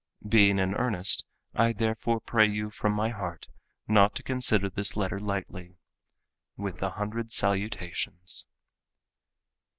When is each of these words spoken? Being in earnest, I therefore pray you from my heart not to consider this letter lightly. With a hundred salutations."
Being 0.27 0.57
in 0.57 0.73
earnest, 0.73 1.25
I 1.53 1.73
therefore 1.73 2.19
pray 2.19 2.47
you 2.47 2.71
from 2.71 2.91
my 2.91 3.09
heart 3.09 3.47
not 3.87 4.15
to 4.15 4.23
consider 4.23 4.67
this 4.67 4.97
letter 4.97 5.19
lightly. 5.19 5.77
With 6.57 6.81
a 6.81 6.89
hundred 6.89 7.31
salutations." 7.31 8.47